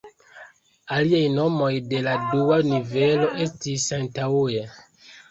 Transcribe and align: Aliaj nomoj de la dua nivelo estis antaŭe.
Aliaj 0.93 1.25
nomoj 1.33 1.67
de 1.91 1.99
la 2.07 2.15
dua 2.31 2.57
nivelo 2.69 3.27
estis 3.45 3.85
antaŭe. 3.99 4.65